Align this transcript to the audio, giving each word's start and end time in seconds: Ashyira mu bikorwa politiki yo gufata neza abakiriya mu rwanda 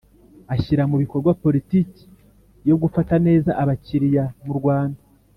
Ashyira 0.53 0.83
mu 0.91 0.95
bikorwa 1.03 1.31
politiki 1.43 2.03
yo 2.69 2.75
gufata 2.81 3.13
neza 3.27 3.49
abakiriya 3.61 4.23
mu 4.45 4.53
rwanda 4.59 5.01